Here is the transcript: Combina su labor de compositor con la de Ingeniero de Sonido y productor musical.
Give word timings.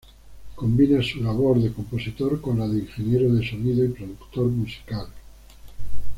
Combina 0.55 0.99
su 1.03 1.21
labor 1.21 1.61
de 1.61 1.71
compositor 1.71 2.41
con 2.41 2.57
la 2.57 2.67
de 2.67 2.79
Ingeniero 2.79 3.31
de 3.31 3.47
Sonido 3.47 3.85
y 3.85 3.89
productor 3.89 4.47
musical. 4.47 5.05